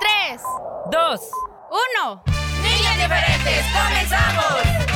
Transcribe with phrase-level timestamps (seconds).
[0.00, 0.42] Tres,
[0.90, 1.20] Dos.
[1.70, 2.22] uno.
[2.62, 4.88] Niños diferentes, comenzamos.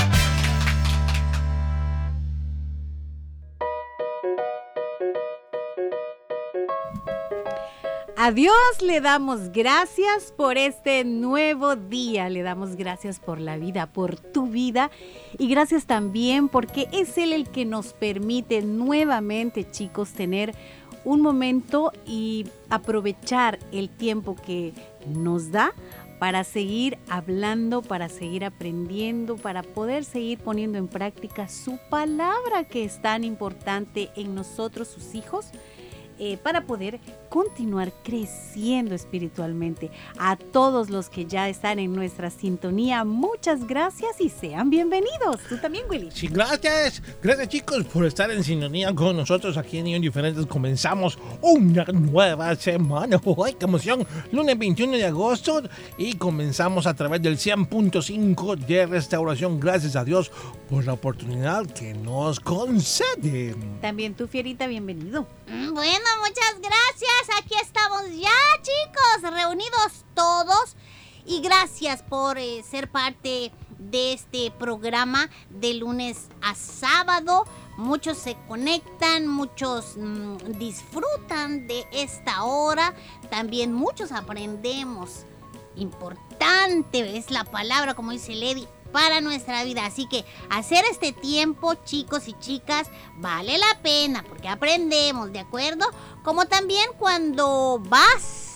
[8.25, 13.87] A Dios le damos gracias por este nuevo día, le damos gracias por la vida,
[13.87, 14.93] por tu vida
[15.39, 20.55] y gracias también porque es Él el que nos permite nuevamente, chicos, tener
[21.05, 24.73] un momento y aprovechar el tiempo que
[25.07, 25.73] nos da
[26.19, 32.85] para seguir hablando, para seguir aprendiendo, para poder seguir poniendo en práctica su palabra que
[32.85, 35.47] es tan importante en nosotros, sus hijos
[36.19, 37.01] eh, para poder
[37.33, 39.91] continuar creciendo espiritualmente.
[40.19, 45.41] A todos los que ya están en nuestra sintonía, muchas gracias y sean bienvenidos.
[45.49, 46.11] Tú también, Willy.
[46.11, 47.03] Sí, gracias.
[47.23, 50.45] Gracias chicos por estar en sintonía con nosotros aquí en Niños Diferentes.
[50.45, 53.19] Comenzamos una nueva semana.
[53.47, 54.07] ¡Ay, qué emoción!
[54.31, 55.63] Lunes 21 de agosto
[55.97, 59.59] y comenzamos a través del 100.5 de restauración.
[59.59, 60.31] Gracias a Dios
[60.69, 63.57] por la oportunidad que nos concede.
[63.81, 65.27] También tú, Fierita, bienvenido.
[65.47, 67.22] Mm, Bueno, muchas gracias.
[67.39, 68.31] Aquí estamos ya,
[68.63, 70.77] chicos, reunidos todos.
[71.25, 77.45] Y gracias por eh, ser parte de este programa de lunes a sábado.
[77.77, 82.93] Muchos se conectan, muchos mm, disfrutan de esta hora.
[83.31, 85.25] También muchos aprendemos.
[85.77, 89.87] Importante es la palabra, como dice Lady, para nuestra vida.
[89.87, 95.87] Así que hacer este tiempo, chicos y chicas, vale la pena porque aprendemos, ¿de acuerdo?
[96.23, 98.53] Como también cuando vas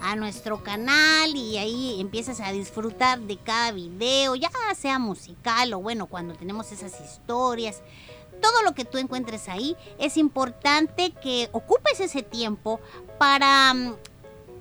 [0.00, 5.80] a nuestro canal y ahí empiezas a disfrutar de cada video, ya sea musical o
[5.80, 7.82] bueno, cuando tenemos esas historias.
[8.40, 12.80] Todo lo que tú encuentres ahí es importante que ocupes ese tiempo
[13.18, 13.96] para mm,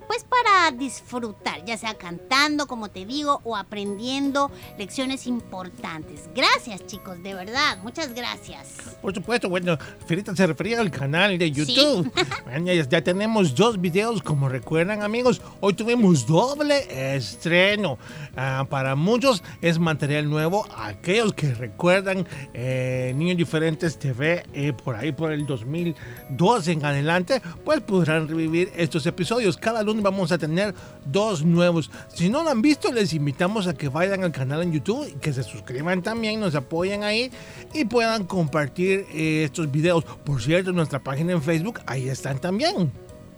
[0.07, 6.29] pues para disfrutar, ya sea cantando, como te digo, o aprendiendo lecciones importantes.
[6.35, 8.97] Gracias, chicos, de verdad, muchas gracias.
[9.01, 12.11] Por supuesto, bueno, Fierita se refería al canal de YouTube.
[12.47, 15.41] Bueno, ya, ya tenemos dos videos, como recuerdan amigos.
[15.59, 17.97] Hoy tuvimos doble estreno.
[18.35, 20.65] Ah, para muchos es material nuevo.
[20.77, 27.41] Aquellos que recuerdan eh, Niños Diferentes TV eh, por ahí por el 2002 en adelante,
[27.65, 29.57] pues podrán revivir estos episodios.
[29.57, 30.73] Cada lunes vamos a tener
[31.05, 31.91] dos nuevos.
[32.13, 35.13] Si no lo han visto, les invitamos a que vayan al canal en YouTube y
[35.13, 37.31] que se suscriban también, nos apoyen ahí
[37.73, 40.03] y puedan compartir eh, estos videos.
[40.03, 42.91] Por cierto, nuestra página en Facebook, ahí están también.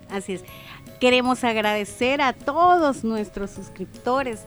[0.09, 0.43] Así es.
[0.99, 4.41] Queremos agradecer a todos nuestros suscriptores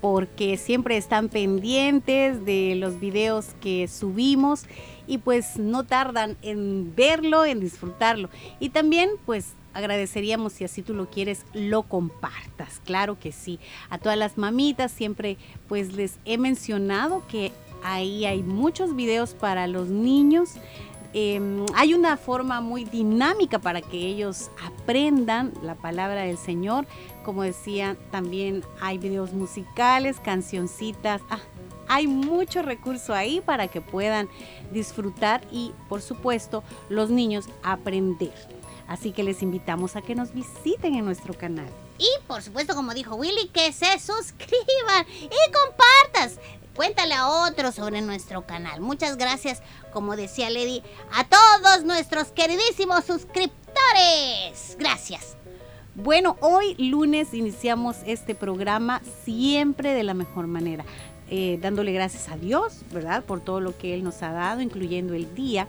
[0.00, 4.64] porque siempre están pendientes de los videos que subimos
[5.06, 8.28] y pues no tardan en verlo, en disfrutarlo.
[8.60, 12.80] Y también pues agradeceríamos si así tú lo quieres, lo compartas.
[12.84, 13.60] Claro que sí.
[13.90, 15.36] A todas las mamitas siempre
[15.68, 17.52] pues les he mencionado que
[17.84, 20.54] ahí hay muchos videos para los niños.
[21.12, 21.40] Eh,
[21.74, 26.86] hay una forma muy dinámica para que ellos aprendan la palabra del Señor.
[27.22, 31.20] Como decía, también hay videos musicales, cancioncitas.
[31.28, 31.40] Ah,
[31.88, 34.28] hay mucho recurso ahí para que puedan
[34.72, 38.55] disfrutar y, por supuesto, los niños aprender.
[38.88, 41.68] Así que les invitamos a que nos visiten en nuestro canal.
[41.98, 46.38] Y por supuesto, como dijo Willy, que se suscriban y compartas.
[46.74, 48.82] Cuéntale a otros sobre nuestro canal.
[48.82, 49.62] Muchas gracias,
[49.92, 54.76] como decía Lady, a todos nuestros queridísimos suscriptores.
[54.78, 55.36] Gracias.
[55.94, 60.84] Bueno, hoy lunes iniciamos este programa siempre de la mejor manera,
[61.30, 63.24] eh, dándole gracias a Dios, ¿verdad?
[63.24, 65.68] Por todo lo que Él nos ha dado, incluyendo el día.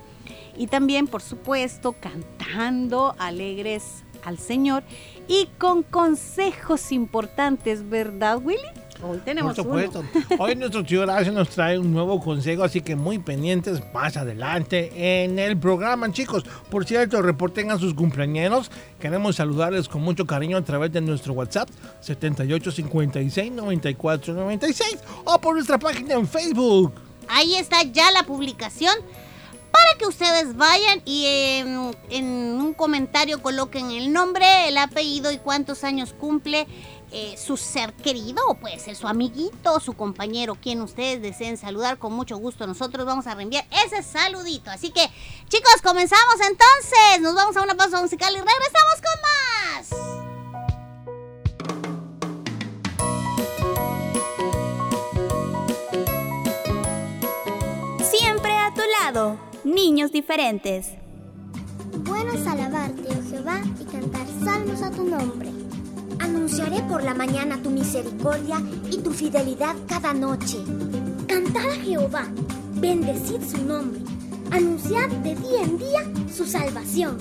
[0.57, 4.83] Y también, por supuesto, cantando alegres al Señor
[5.27, 8.88] y con consejos importantes, ¿verdad, Willy?
[9.03, 10.03] Hoy tenemos Por supuesto.
[10.39, 15.24] Hoy nuestro tío Horacio nos trae un nuevo consejo, así que muy pendientes más adelante
[15.24, 16.44] en el programa, chicos.
[16.69, 18.71] Por cierto, reporten a sus cumpleaños.
[19.00, 21.69] Queremos saludarles con mucho cariño a través de nuestro WhatsApp
[22.03, 26.94] 7856-9496 o por nuestra página en Facebook.
[27.30, 28.95] Ahí está ya la publicación
[29.77, 35.38] para que ustedes vayan y en, en un comentario coloquen el nombre, el apellido y
[35.38, 36.65] cuántos años cumple
[37.12, 42.00] eh, su ser querido, o puede ser su amiguito, su compañero, quien ustedes deseen saludar.
[42.00, 44.71] Con mucho gusto nosotros vamos a reenviar ese saludito.
[44.71, 45.07] Así que,
[45.47, 47.21] chicos, comenzamos entonces.
[47.21, 49.89] Nos vamos a una pausa musical y regresamos con más.
[58.09, 60.87] Siempre a tu lado, niños diferentes.
[62.05, 65.49] Bueno es alabarte, oh Jehová, y cantar salmos a tu nombre.
[66.19, 70.57] Anunciaré por la mañana tu misericordia y tu fidelidad cada noche.
[71.27, 72.27] Cantad a Jehová,
[72.75, 74.01] bendecid su nombre,
[74.51, 76.03] anunciad de día en día
[76.33, 77.17] su salvación.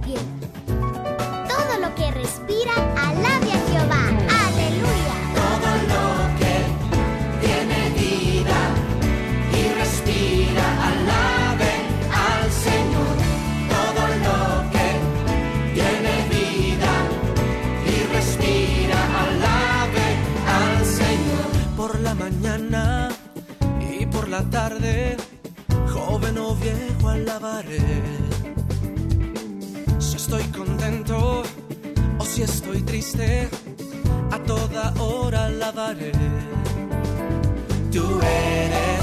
[0.00, 0.47] 变。
[32.98, 33.48] Triste,
[34.32, 36.10] a toda hora alabaré.
[37.92, 38.97] Tú eres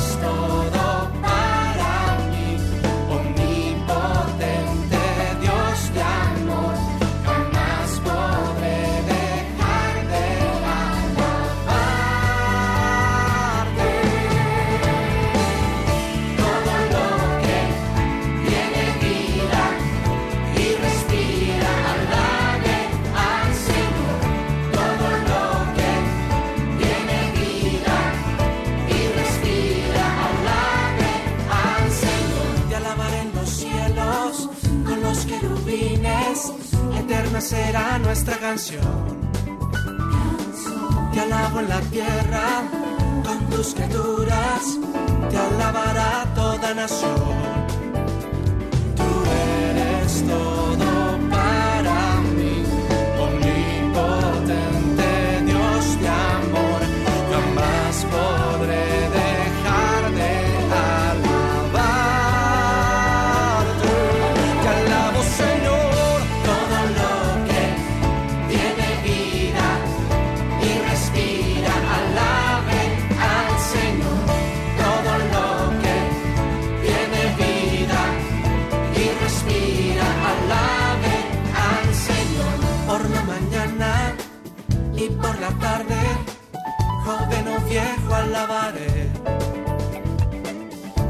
[37.41, 38.83] será nuestra canción.
[41.13, 42.63] Te alabo en la tierra
[43.23, 44.77] con tus criaturas,
[45.29, 47.13] te alabará toda nación.
[48.95, 49.03] Tú
[49.69, 50.64] eres todo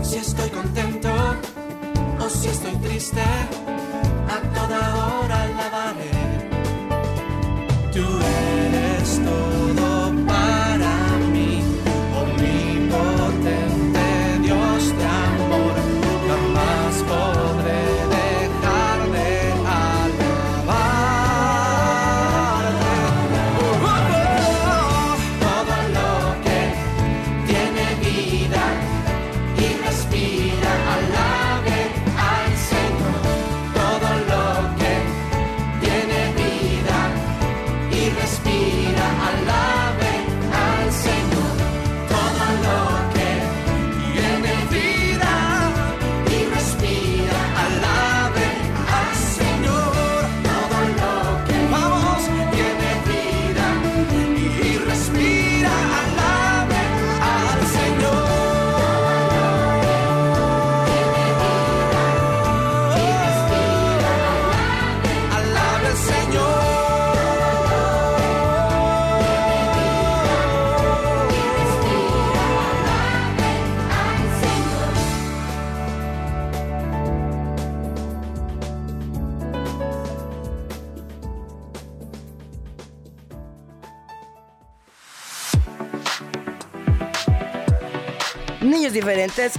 [0.04, 1.10] Si estoy contento
[2.20, 3.24] o si estoy triste,
[4.30, 6.15] a toda hora alabaré.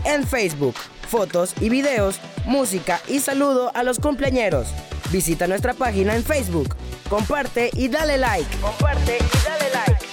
[0.05, 0.75] En Facebook.
[1.09, 4.67] Fotos y videos, música y saludo a los cumpleañeros.
[5.13, 6.75] Visita nuestra página en Facebook.
[7.09, 8.57] Comparte y dale like.
[8.57, 10.07] Comparte y dale like.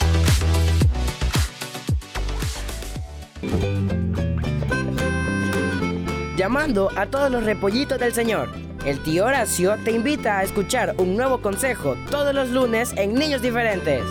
[6.37, 8.53] Llamando a todos los repollitos del Señor.
[8.85, 13.41] El tío Horacio te invita a escuchar un nuevo consejo todos los lunes en Niños
[13.41, 14.03] Diferentes.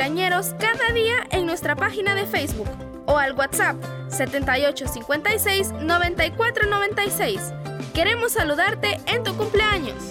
[0.00, 2.70] Cumpleañeros cada día en nuestra página de Facebook
[3.04, 3.76] o al WhatsApp
[4.08, 7.52] 7856 9496.
[7.92, 10.02] Queremos saludarte en tu cumpleaños.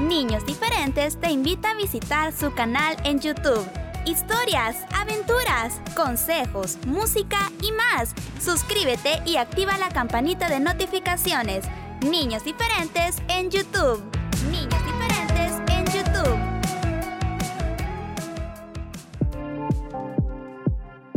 [0.00, 3.81] Niños Diferentes te invita a visitar su canal en YouTube.
[4.04, 8.12] Historias, aventuras, consejos, música y más.
[8.40, 11.64] Suscríbete y activa la campanita de notificaciones.
[12.04, 14.02] Niños Diferentes en YouTube.
[14.50, 16.38] Niños Diferentes en YouTube.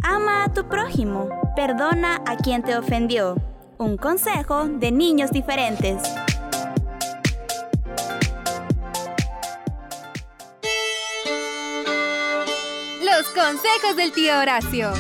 [0.04, 1.28] Ama a tu prójimo.
[1.56, 3.36] Perdona a quien te ofendió.
[3.80, 6.04] Un consejo de niños diferentes.
[13.36, 14.94] Consejos del tío Horacio.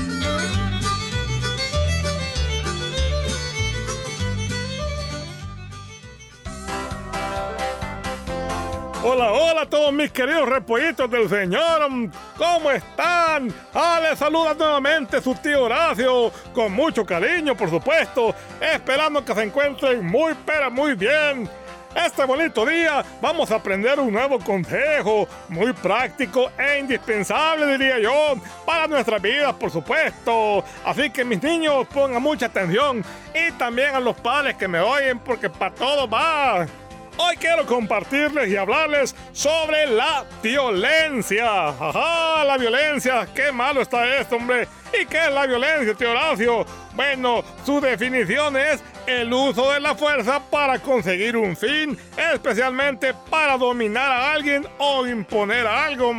[9.04, 11.90] Hola, hola a todos mis queridos repollitos del Señor.
[12.38, 13.54] ¿Cómo están?
[13.74, 19.44] Ah, les saluda nuevamente su tío Horacio, con mucho cariño, por supuesto, esperando que se
[19.44, 21.50] encuentren muy, pero muy bien.
[21.96, 28.36] Este bonito día vamos a aprender un nuevo consejo, muy práctico e indispensable, diría yo,
[28.66, 30.62] para nuestras vidas, por supuesto.
[30.84, 33.02] Así que mis niños pongan mucha atención
[33.34, 36.68] y también a los padres que me oyen, porque para todo va.
[37.18, 41.70] Hoy quiero compartirles y hablarles sobre la violencia.
[41.70, 43.26] Ajá, la violencia.
[43.34, 44.68] Qué malo está esto, hombre.
[45.00, 46.66] ¿Y qué es la violencia, tío Horacio?
[46.94, 51.98] Bueno, su definición es el uso de la fuerza para conseguir un fin,
[52.34, 56.14] especialmente para dominar a alguien o imponer algo.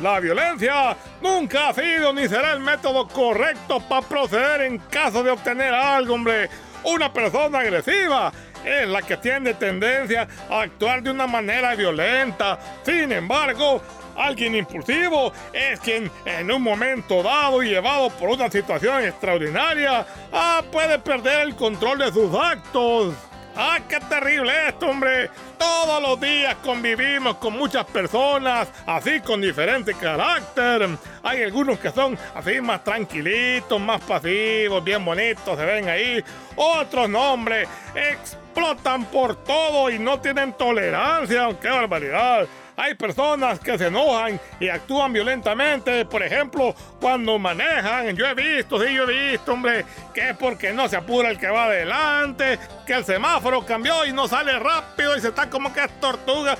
[0.00, 5.32] La violencia nunca ha sido ni será el método correcto para proceder en caso de
[5.32, 6.48] obtener algo, hombre.
[6.82, 8.32] Una persona agresiva
[8.64, 12.58] es la que tiene tendencia a actuar de una manera violenta.
[12.84, 13.82] Sin embargo,
[14.16, 20.62] alguien impulsivo es quien en un momento dado y llevado por una situación extraordinaria ah,
[20.70, 23.14] puede perder el control de sus actos.
[23.62, 25.28] ¡Ah, qué terrible esto, hombre!
[25.58, 30.88] Todos los días convivimos con muchas personas, así con diferente carácter.
[31.22, 36.24] Hay algunos que son así más tranquilitos, más pasivos, bien bonitos, se ven ahí.
[36.56, 41.50] Otros, no, hombre, explotan por todo y no tienen tolerancia.
[41.60, 42.46] ¡Qué barbaridad!
[42.82, 48.16] Hay personas que se enojan y actúan violentamente, por ejemplo, cuando manejan.
[48.16, 49.84] Yo he visto, sí, yo he visto, hombre,
[50.14, 54.14] que es porque no se apura el que va adelante, que el semáforo cambió y
[54.14, 56.56] no sale rápido y se está como que es tortuga.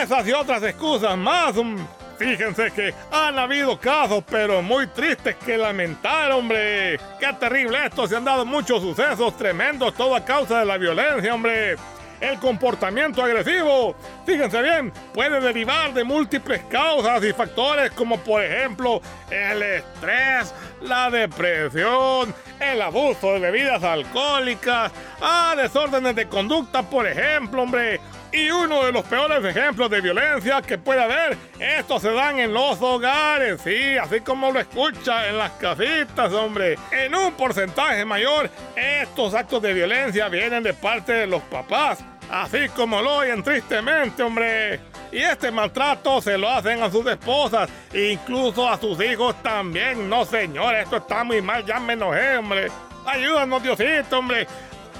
[0.00, 1.56] Esas y otras excusas más.
[2.18, 7.00] Fíjense que han habido casos, pero muy tristes que lamentar, hombre.
[7.18, 11.34] Qué terrible esto, se han dado muchos sucesos tremendos, todo a causa de la violencia,
[11.34, 11.74] hombre.
[12.24, 19.02] El comportamiento agresivo, fíjense bien, puede derivar de múltiples causas y factores como por ejemplo
[19.30, 24.90] el estrés, la depresión, el abuso de bebidas alcohólicas,
[25.20, 28.00] ah, desórdenes de conducta, por ejemplo, hombre.
[28.32, 32.52] Y uno de los peores ejemplos de violencia que puede haber, estos se dan en
[32.52, 36.76] los hogares, sí, así como lo escucha, en las casitas, hombre.
[36.90, 42.68] En un porcentaje mayor, estos actos de violencia vienen de parte de los papás, así
[42.70, 44.80] como lo oyen tristemente, hombre.
[45.12, 50.08] Y este maltrato se lo hacen a sus esposas, incluso a sus hijos también.
[50.08, 52.68] No, señor, esto está muy mal, ya me enojé, hombre.
[53.06, 54.46] Ayúdanos, Diosito, hombre.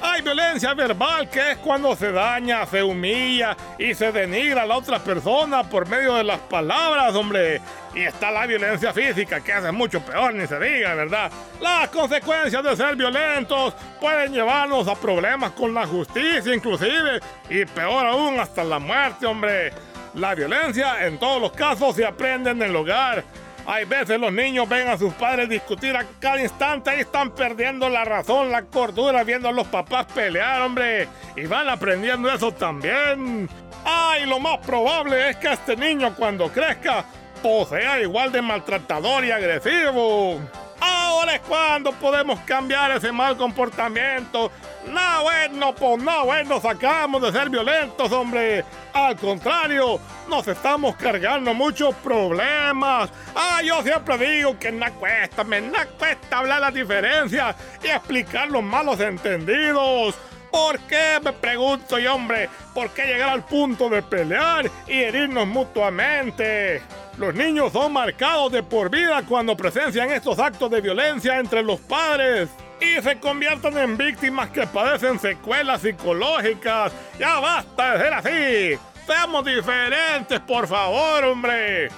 [0.02, 4.76] Hay violencia verbal que es cuando se daña, se humilla y se denigra a la
[4.76, 7.60] otra persona por medio de las palabras, hombre.
[7.94, 11.30] Y está la violencia física que hace mucho peor, ni se diga, ¿verdad?
[11.60, 17.20] Las consecuencias de ser violentos pueden llevarnos a problemas con la justicia inclusive.
[17.48, 19.72] Y peor aún, hasta la muerte, hombre.
[20.14, 23.24] La violencia en todos los casos se aprende en el hogar.
[23.66, 27.88] Hay veces los niños ven a sus padres discutir a cada instante y están perdiendo
[27.88, 31.08] la razón, la cordura, viendo a los papás pelear, hombre.
[31.36, 33.48] Y van aprendiendo eso también.
[33.84, 37.04] Ay, lo más probable es que este niño cuando crezca
[37.44, 40.40] tipo sea igual de maltratador y agresivo.
[40.80, 44.50] Ahora es cuando podemos cambiar ese mal comportamiento.
[44.86, 48.64] No, bueno, pues no, bueno, sacamos de ser violentos, hombre.
[48.92, 53.10] Al contrario, nos estamos cargando muchos problemas.
[53.34, 58.48] Ah, yo siempre digo que no cuesta, me no cuesta hablar las diferencias y explicar
[58.50, 60.14] los malos entendidos.
[60.54, 61.18] ¿Por qué?
[61.20, 62.48] Me pregunto yo, hombre.
[62.72, 66.80] ¿Por qué llegar al punto de pelear y herirnos mutuamente?
[67.18, 71.80] Los niños son marcados de por vida cuando presencian estos actos de violencia entre los
[71.80, 76.92] padres y se convierten en víctimas que padecen secuelas psicológicas.
[77.18, 78.78] Ya basta de ser así.
[79.08, 81.88] Seamos diferentes, por favor, hombre.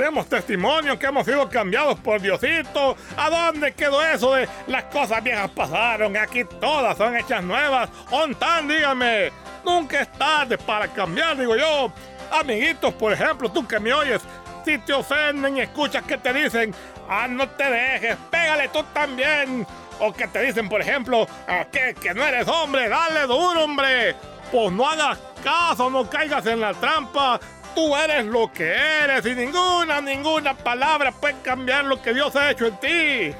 [0.00, 2.96] Demos testimonio que hemos sido cambiados por Diosito.
[3.18, 6.16] ¿A dónde quedó eso de las cosas viejas pasaron?
[6.16, 7.90] Aquí todas son hechas nuevas.
[8.38, 9.30] tan, dígame.
[9.62, 11.92] Nunca es tarde para cambiar, digo yo.
[12.32, 14.22] Amiguitos, por ejemplo, tú que me oyes,
[14.64, 16.74] si te ofenden y escuchas que te dicen,
[17.06, 19.66] ah, no te dejes, pégale tú también.
[19.98, 24.16] O que te dicen, por ejemplo, ah, que, que no eres hombre, dale duro, hombre.
[24.50, 27.38] Pues no hagas caso, no caigas en la trampa.
[27.74, 32.50] Tú eres lo que eres y ninguna, ninguna palabra puede cambiar lo que Dios ha
[32.50, 33.36] hecho en ti.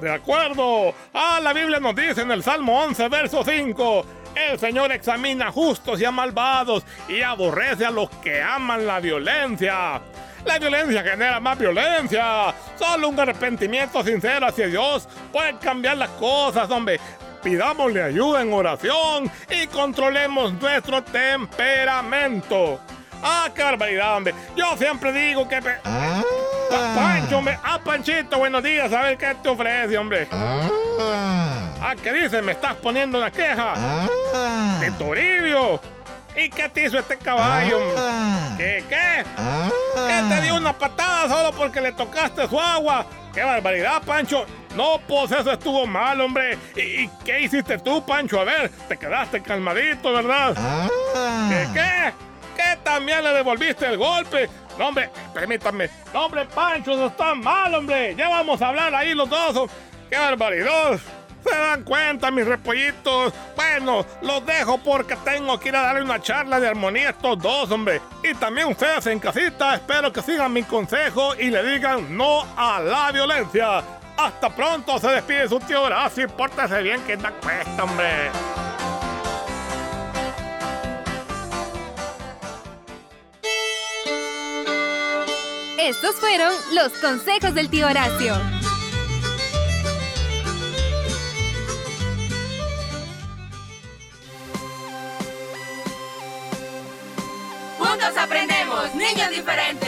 [0.00, 0.94] De acuerdo.
[1.12, 4.06] Ah, la Biblia nos dice en el Salmo 11, verso 5.
[4.34, 10.00] El Señor examina justos y a malvados y aborrece a los que aman la violencia.
[10.44, 12.54] La violencia genera más violencia.
[12.78, 17.00] Solo un arrepentimiento sincero hacia Dios puede cambiar las cosas, hombre.
[17.42, 22.80] Pidámosle ayuda en oración y controlemos nuestro temperamento.
[23.22, 24.34] ¡Ah, qué barbaridad, hombre!
[24.56, 25.60] Yo siempre digo que...
[25.84, 26.22] Ah.
[26.94, 27.58] Pancho, hombre.
[27.62, 28.92] Ah, Panchito, buenos días.
[28.92, 30.28] A ver qué te ofrece, hombre.
[30.30, 30.68] Ah.
[31.80, 32.42] ah ¿qué dice?
[32.42, 33.74] ¿Me estás poniendo una queja?
[33.76, 34.78] Ah.
[34.80, 35.80] ¡De Toribio!
[36.36, 37.78] ¿Y qué te hizo este caballo?
[37.96, 38.54] Ah.
[38.56, 39.24] ¿Qué, qué?
[39.36, 39.68] Ah.
[39.94, 43.06] ¿Qué te dio una patada solo porque le tocaste su agua?
[43.32, 44.46] ¡Qué barbaridad, Pancho!
[44.76, 46.58] No, pues eso estuvo mal, hombre.
[46.76, 48.40] ¿Y, qué hiciste tú, Pancho?
[48.40, 50.54] A ver, te quedaste calmadito, ¿verdad?
[51.48, 52.27] ¿Qué, qué?
[52.58, 54.50] ¿Qué también le devolviste el golpe?
[54.76, 55.88] No, hombre, permítame.
[56.12, 58.16] No, hombre, Pancho, eso está mal, hombre.
[58.16, 59.70] Ya vamos a hablar ahí los dos.
[60.10, 60.98] ¡Qué barbaridad!
[61.44, 63.32] ¿Se dan cuenta, mis repollitos?
[63.54, 67.38] Bueno, los dejo porque tengo que ir a darle una charla de armonía a estos
[67.38, 68.00] dos, hombre.
[68.24, 72.80] Y también ustedes en casita, espero que sigan mi consejo y le digan no a
[72.80, 73.84] la violencia.
[74.16, 78.32] Hasta pronto, se despide su tío Horacio pórtese bien que da cuesta, hombre.
[85.78, 88.34] Estos fueron los consejos del tío Horacio.
[97.78, 99.87] Juntos aprendemos, niños diferentes.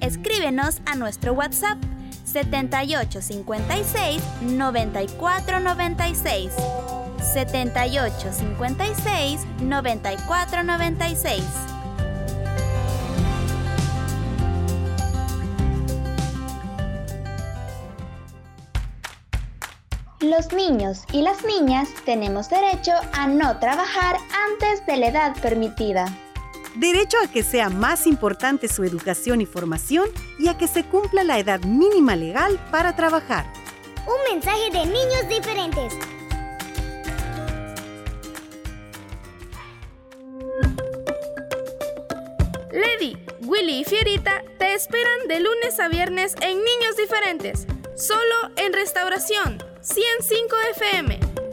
[0.00, 1.78] Escríbenos a nuestro WhatsApp
[2.24, 6.52] 7856 9496.
[7.32, 11.42] 7856 9496.
[20.20, 24.16] Los niños y las niñas tenemos derecho a no trabajar
[24.50, 26.06] antes de la edad permitida.
[26.78, 31.24] Derecho a que sea más importante su educación y formación y a que se cumpla
[31.24, 33.52] la edad mínima legal para trabajar.
[34.06, 35.92] Un mensaje de niños diferentes.
[42.70, 48.72] Lady, Willy y Fierita te esperan de lunes a viernes en Niños Diferentes, solo en
[48.72, 51.47] Restauración 105 FM.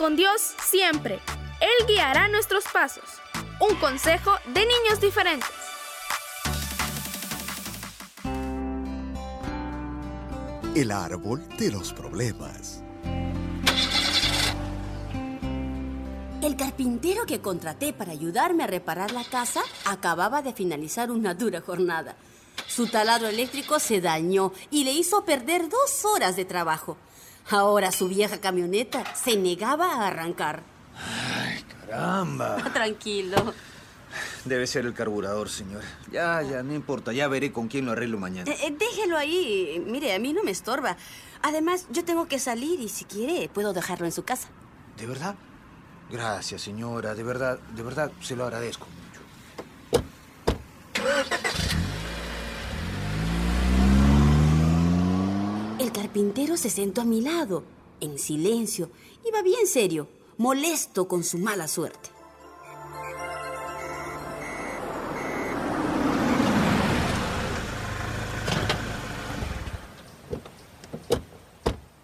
[0.00, 1.20] Con Dios siempre.
[1.60, 3.04] Él guiará nuestros pasos.
[3.60, 5.50] Un consejo de niños diferentes.
[10.74, 12.82] El árbol de los problemas.
[16.42, 21.60] El carpintero que contraté para ayudarme a reparar la casa acababa de finalizar una dura
[21.60, 22.16] jornada.
[22.66, 26.96] Su taladro eléctrico se dañó y le hizo perder dos horas de trabajo.
[27.48, 30.62] Ahora su vieja camioneta se negaba a arrancar.
[31.86, 32.56] Caramba.
[32.72, 33.54] Tranquilo.
[34.44, 35.82] Debe ser el carburador, señor.
[36.10, 37.12] Ya, ya, no importa.
[37.12, 38.50] Ya veré con quién lo arreglo mañana.
[38.50, 39.82] Eh, eh, déjelo ahí.
[39.86, 40.96] Mire, a mí no me estorba.
[41.42, 44.48] Además, yo tengo que salir y si quiere, puedo dejarlo en su casa.
[44.96, 45.36] ¿De verdad?
[46.10, 47.14] Gracias, señora.
[47.14, 49.00] De verdad, de verdad, se lo agradezco mucho.
[56.10, 57.62] Carpintero se sentó a mi lado,
[58.00, 58.90] en silencio.
[59.24, 62.10] Iba bien serio, molesto con su mala suerte.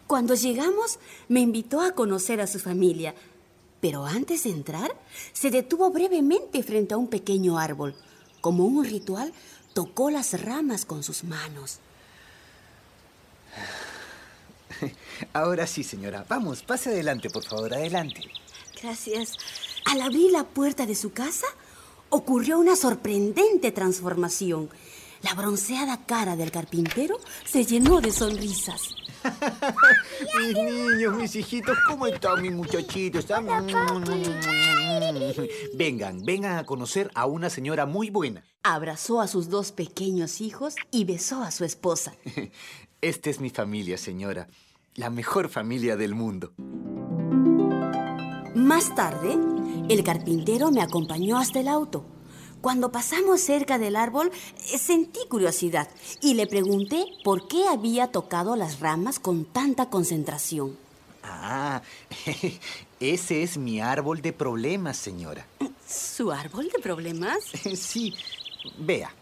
[0.07, 3.12] Cuando llegamos, me invitó a conocer a su familia.
[3.81, 4.95] Pero antes de entrar,
[5.33, 7.97] se detuvo brevemente frente a un pequeño árbol.
[8.40, 9.33] Como un ritual,
[9.75, 11.81] tocó las ramas con sus manos.
[15.33, 16.24] Ahora sí, señora.
[16.29, 18.22] Vamos, pase adelante, por favor, adelante.
[18.83, 19.37] Gracias.
[19.85, 21.46] Al abrir la puerta de su casa,
[22.09, 24.70] ocurrió una sorprendente transformación.
[25.22, 28.94] La bronceada cara del carpintero se llenó de sonrisas.
[30.38, 33.26] mis niños, mis hijitos, ¿cómo están mis muchachitos?
[35.74, 38.44] Vengan, vengan a conocer a una señora muy buena.
[38.62, 42.14] Abrazó a sus dos pequeños hijos y besó a su esposa.
[43.00, 44.48] Esta es mi familia, señora.
[44.97, 46.55] La mejor familia del mundo.
[48.55, 49.37] Más tarde,
[49.91, 52.07] el carpintero me acompañó hasta el auto.
[52.63, 54.33] Cuando pasamos cerca del árbol,
[54.73, 55.87] eh, sentí curiosidad
[56.23, 60.79] y le pregunté por qué había tocado las ramas con tanta concentración.
[61.23, 61.83] Ah,
[63.01, 65.47] ese es mi árbol de problemas, señora.
[65.87, 67.45] ¿Su árbol de problemas?
[67.77, 68.15] Sí,
[68.79, 69.13] vea.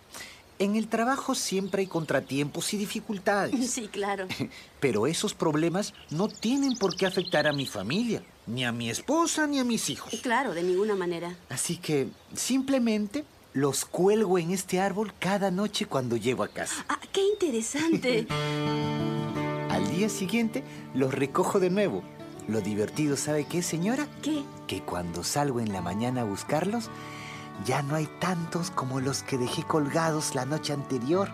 [0.59, 3.55] En el trabajo siempre hay contratiempos y dificultades.
[3.75, 4.27] Sí, claro.
[4.81, 9.47] Pero esos problemas no tienen por qué afectar a mi familia, ni a mi esposa,
[9.47, 10.15] ni a mis hijos.
[10.23, 11.35] Claro, de ninguna manera.
[11.49, 16.85] Así que simplemente los cuelgo en este árbol cada noche cuando llego a casa.
[16.89, 18.27] Ah, qué interesante.
[19.71, 20.63] Al día siguiente
[20.95, 22.05] los recojo de nuevo.
[22.47, 24.07] Lo divertido, ¿sabe qué, señora?
[24.23, 24.43] ¿Qué?
[24.67, 26.91] Que cuando salgo en la mañana a buscarlos,
[27.65, 31.31] ya no hay tantos como los que dejé colgados la noche anterior.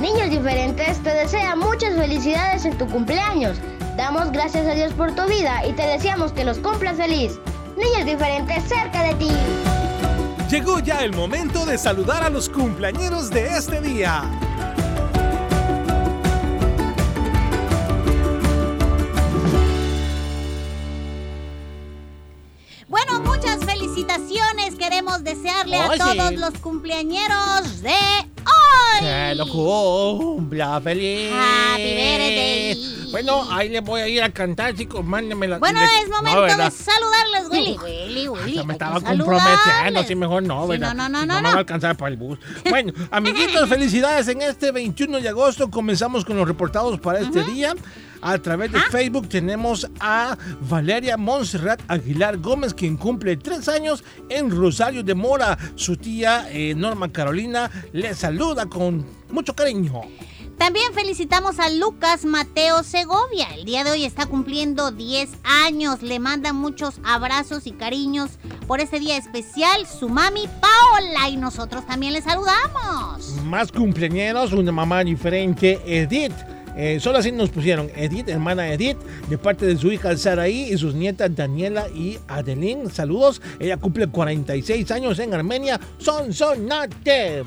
[0.00, 3.58] Niños diferentes te desea muchas felicidades en tu cumpleaños.
[3.96, 7.38] Damos gracias a Dios por tu vida y te deseamos que los cumplas feliz.
[7.76, 9.30] Niños diferentes cerca de ti.
[10.50, 14.22] Llegó ya el momento de saludar a los cumpleañeros de este día.
[22.86, 25.98] Bueno, muchas felicitaciones queremos desearle a Oye.
[25.98, 29.00] todos los cumpleañeros de hoy.
[29.00, 31.32] Que lo cumpla feliz.
[31.32, 32.95] Happy birthday.
[33.10, 35.04] Bueno, ahí le voy a ir a cantar, chicos.
[35.04, 35.58] Mándenme la.
[35.58, 37.76] Bueno, le- es momento No, de saludarles, Willy.
[37.82, 38.64] Willy, Willy.
[38.64, 40.94] Me estaba comprometiendo, así mejor no, Sí, ¿verdad?
[40.94, 41.48] no, no, Si no, me no.
[41.48, 42.38] va a alcanzar para el bus.
[42.68, 45.70] Bueno, amiguitos, felicidades en este 21 de agosto.
[45.70, 47.74] Comenzamos con los reportados para este día.
[48.22, 48.78] A través Ah.
[48.78, 55.14] de Facebook tenemos a Valeria Montserrat Aguilar Gómez, quien cumple tres años en Rosario de
[55.14, 55.56] Mora.
[55.76, 60.00] Su tía eh, Norma Carolina le saluda con mucho cariño.
[60.58, 63.46] También felicitamos a Lucas Mateo Segovia.
[63.54, 66.02] El día de hoy está cumpliendo 10 años.
[66.02, 68.30] Le manda muchos abrazos y cariños
[68.66, 73.34] por este día especial su mami Paola y nosotros también le saludamos.
[73.44, 76.32] Más cumpleaños, una mamá diferente, Edith.
[76.74, 80.78] Eh, solo así nos pusieron Edith, hermana Edith, de parte de su hija Saraí y
[80.78, 82.90] sus nietas Daniela y Adeline.
[82.90, 83.42] Saludos.
[83.58, 85.78] Ella cumple 46 años en Armenia.
[85.98, 87.44] Son Sonate.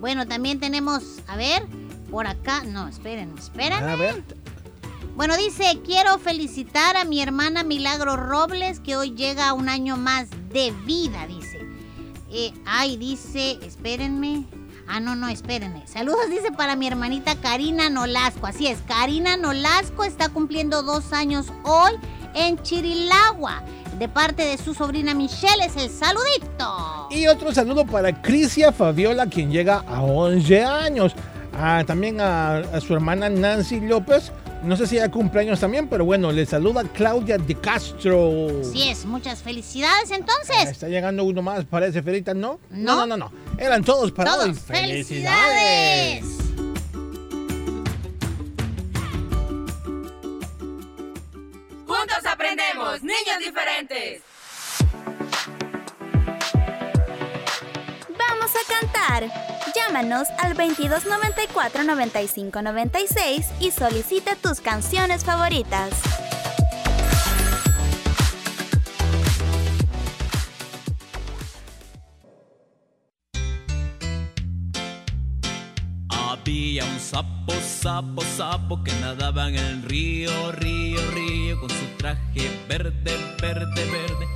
[0.00, 1.62] Bueno, también tenemos, a ver,
[2.10, 3.82] por acá, no, esperen, esperen.
[3.82, 4.22] A ver.
[5.16, 9.96] Bueno, dice, quiero felicitar a mi hermana Milagro Robles, que hoy llega a un año
[9.96, 11.66] más de vida, dice.
[12.30, 14.44] Eh, ay, dice, espérenme.
[14.86, 15.86] Ah, no, no, espérenme.
[15.86, 18.46] Saludos, dice, para mi hermanita Karina Nolasco.
[18.46, 21.92] Así es, Karina Nolasco está cumpliendo dos años hoy
[22.34, 23.62] en Chirilagua.
[23.98, 27.08] De parte de su sobrina Michelle es el saludito.
[27.10, 31.14] Y otro saludo para Crisia Fabiola, quien llega a 11 años.
[31.58, 34.30] Ah, también a, a su hermana Nancy López.
[34.62, 38.60] No sé si ella cumpleaños también, pero bueno, le saluda Claudia de Castro.
[38.60, 40.68] Así es, muchas felicidades entonces.
[40.70, 42.58] Está llegando uno más, parece, Ferita, ¿no?
[42.70, 42.96] No.
[42.96, 43.32] no, no, no.
[43.58, 44.48] Eran todos para Todos.
[44.48, 44.54] hoy.
[44.66, 46.24] ¡Felicidades!
[51.86, 54.22] Juntos aprendemos, niños diferentes.
[58.18, 59.55] Vamos a cantar.
[59.86, 65.90] Llámanos al 2294 95 96 y solicita tus canciones favoritas.
[76.08, 82.50] Había un sapo, sapo, sapo que nadaba en el río, río, río, con su traje
[82.68, 84.35] verde, verde, verde.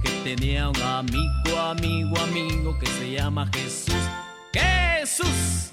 [0.00, 3.96] que tenía un amigo, amigo, amigo que se llama Jesús.
[4.52, 5.72] Jesús.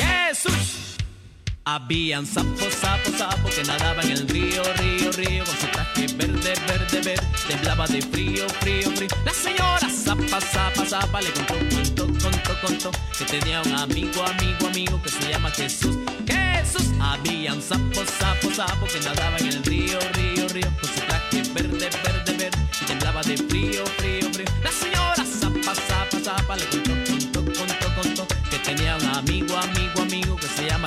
[0.31, 0.95] Jesús.
[1.65, 6.53] Habían sapo, sapo, sapo que nadaba en el río, río, río, con su traje verde,
[6.67, 9.09] verde, verde, temblaba de frío, frío, frío.
[9.25, 14.67] La señora zapa, zapa, zapa le contó, contó, contó, contó que tenía un amigo, amigo,
[14.67, 15.97] amigo que se llama Jesús.
[16.25, 16.87] Jesús.
[17.01, 21.89] Habían sapo, sapo, sapo que nadaba en el río, río, río, con su traje verde,
[22.03, 22.51] verde, verde,
[22.87, 24.47] temblaba de frío, frío, frío.
[24.63, 26.55] La señora zapa, zapa, zapa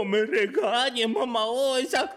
[0.00, 2.10] No me regañes, mamá Osa.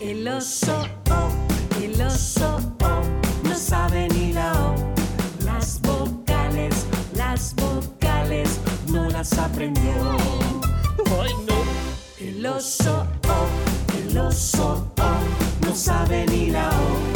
[0.00, 1.30] El oso, oh,
[1.80, 3.02] el oso, oh,
[3.44, 4.74] no sabe ni la O.
[5.44, 6.74] Las vocales,
[7.14, 10.16] las vocales, no las aprendió.
[11.22, 11.62] Ay, no.
[12.18, 17.15] El oso, oh, el oso, oh, no sabe ni la O.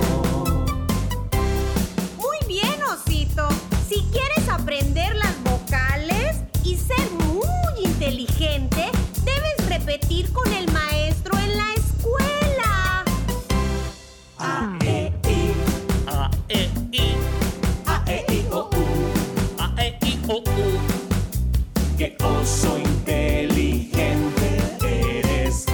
[22.51, 24.47] Oso inteligente
[24.83, 25.65] eres.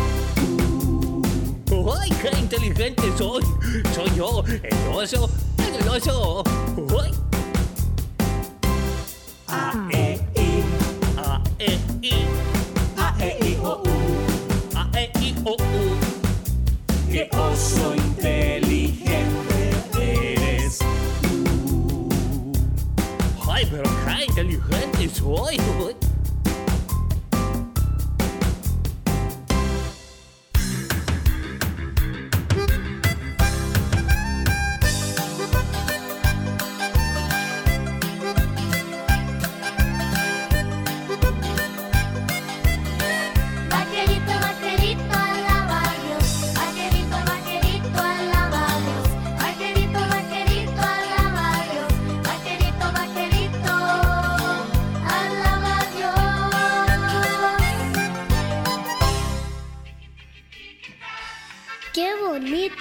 [1.99, 3.43] ¡Ay, qué inteligente soy!
[3.95, 6.43] Soy yo, el oso, el oso.
[7.01, 7.11] ¡Ay!
[9.47, 10.63] A, E, I,
[11.17, 12.25] A, E, I,
[12.97, 13.89] A, E, I, O, U.
[14.75, 15.55] A, E, I, O, U.
[17.11, 19.23] Qué oso inteligente
[20.33, 20.79] eres.
[23.49, 25.57] ¡Ay, pero qué inteligente soy!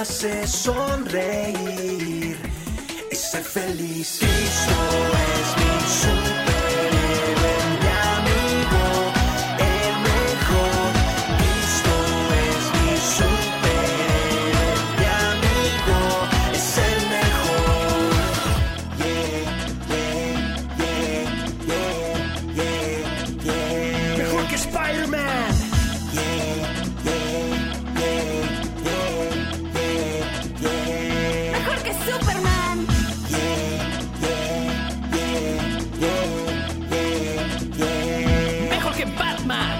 [0.00, 2.36] hace sonreír
[3.10, 4.20] y ser feliz.
[39.50, 39.79] Mejor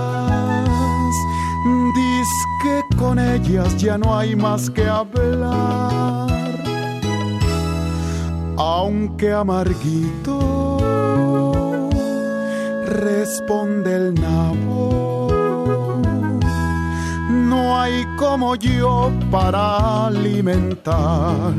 [2.97, 6.29] con ellas ya no hay más que hablar.
[8.57, 10.77] Aunque amarguito,
[12.85, 15.27] responde el nabo.
[17.29, 21.53] No hay como yo para alimentar.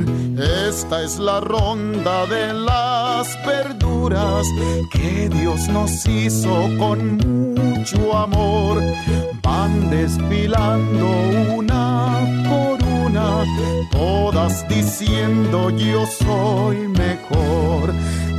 [0.69, 4.47] Esta es la ronda de las verduras
[4.93, 7.17] que Dios nos hizo con
[7.55, 8.83] mucho amor
[9.63, 11.07] van desfilando
[11.57, 12.19] una
[12.51, 13.45] por una,
[13.93, 17.95] todas diciendo yo soy mejor.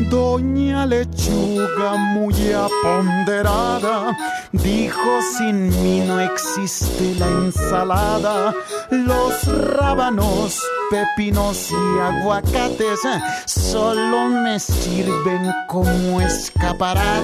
[0.09, 4.17] Doña Lechuga, muy aponderada,
[4.51, 8.53] dijo sin mí no existe la ensalada.
[8.91, 9.33] Los
[9.77, 10.59] rábanos,
[10.91, 12.99] pepinos y aguacates
[13.45, 17.23] solo me sirven como escaparates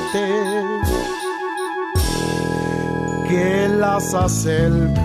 [3.30, 5.04] que las acelgas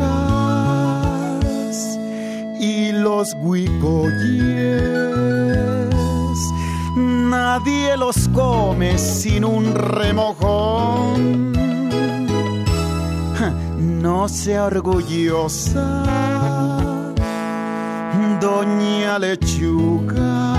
[2.59, 4.15] y los huicoyes.
[6.97, 11.53] Nadie los come sin un remojón.
[14.03, 16.03] No sea orgullosa,
[18.41, 20.55] doña lechuga.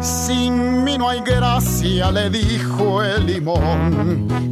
[0.00, 4.51] Sin mí no hay gracia, le dijo el limón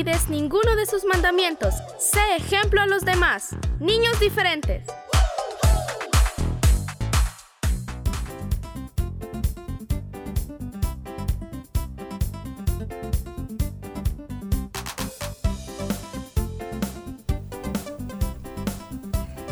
[0.00, 1.74] olvides ninguno de sus mandamientos.
[1.98, 3.50] Sé ejemplo a los demás.
[3.80, 4.84] Niños diferentes.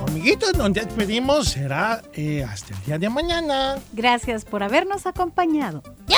[0.06, 1.48] Amiguitos, nos despedimos.
[1.48, 3.76] Será eh, hasta el día de mañana.
[3.92, 5.82] Gracias por habernos acompañado.
[6.06, 6.17] ¡Ya!